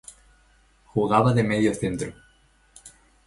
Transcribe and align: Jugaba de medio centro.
Jugaba 0.93 1.31
de 1.35 1.43
medio 1.43 1.75
centro. 1.75 2.11